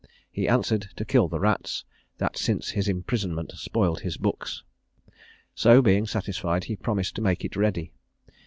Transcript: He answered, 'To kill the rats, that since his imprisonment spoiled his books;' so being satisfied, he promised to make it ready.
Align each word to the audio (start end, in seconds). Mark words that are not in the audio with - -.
He 0.31 0.47
answered, 0.47 0.89
'To 0.95 1.05
kill 1.05 1.27
the 1.27 1.39
rats, 1.39 1.85
that 2.17 2.35
since 2.35 2.69
his 2.71 2.87
imprisonment 2.87 3.51
spoiled 3.53 3.99
his 3.99 4.17
books;' 4.17 4.63
so 5.53 5.79
being 5.79 6.07
satisfied, 6.07 6.63
he 6.63 6.75
promised 6.75 7.13
to 7.17 7.21
make 7.21 7.45
it 7.45 7.55
ready. 7.55 7.93